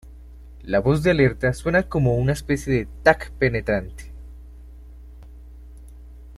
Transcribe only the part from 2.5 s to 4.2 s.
de "tac" penetrante.